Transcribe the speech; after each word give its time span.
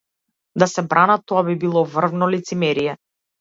Да 0.61 0.67
се 0.71 0.83
бранат, 0.93 1.25
тоа 1.31 1.43
би 1.51 1.57
било 1.65 1.85
врвно 1.93 2.31
лицемерие. 2.37 2.97